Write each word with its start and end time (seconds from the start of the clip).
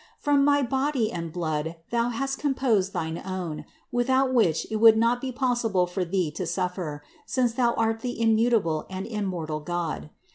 From 0.17 0.43
my 0.43 0.63
body 0.63 1.11
and 1.11 1.31
blood 1.31 1.75
Thou 1.91 2.09
hast 2.09 2.39
composed 2.39 2.91
thine 2.91 3.21
own, 3.23 3.65
without 3.91 4.33
which 4.33 4.65
it 4.71 4.77
would 4.77 4.97
not 4.97 5.21
be 5.21 5.31
possible 5.31 5.85
for 5.85 6.03
Thee 6.03 6.31
to 6.31 6.47
suffer, 6.47 7.03
since 7.27 7.53
Thou 7.53 7.75
art 7.75 7.99
the 7.99 8.13
im 8.13 8.33
mutable 8.35 8.87
and 8.89 9.05
immortal 9.05 9.59
God. 9.59 10.09